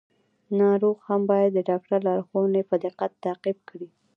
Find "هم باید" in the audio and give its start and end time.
1.07-1.51